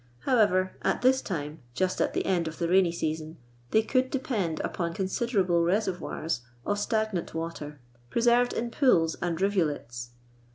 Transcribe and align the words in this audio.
However, 0.21 0.75
at 0.81 1.03
this 1.03 1.21
time, 1.21 1.59
just 1.75 2.01
at 2.01 2.13
the 2.15 2.25
end 2.25 2.47
of 2.47 2.57
the 2.57 2.67
rainy 2.67 2.91
season, 2.91 3.37
they 3.69 3.83
could 3.83 4.09
depend 4.09 4.59
upon 4.61 4.95
considerable 4.95 5.61
reservoirs 5.63 6.41
o. 6.65 6.73
stagnant 6.73 7.35
water, 7.35 7.79
preserved 8.09 8.51
in 8.53 8.71
pools 8.71 9.15
and 9.21 9.37
rivu 9.37 9.67
lets. 9.67 10.09